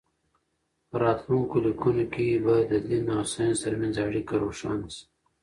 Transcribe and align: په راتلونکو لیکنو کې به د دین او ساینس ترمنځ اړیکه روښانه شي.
په 0.89 0.95
راتلونکو 1.03 1.55
لیکنو 1.65 2.05
کې 2.13 2.27
به 2.43 2.55
د 2.71 2.73
دین 2.87 3.05
او 3.15 3.23
ساینس 3.33 3.57
ترمنځ 3.63 3.95
اړیکه 4.07 4.33
روښانه 4.43 4.87
شي. 4.95 5.03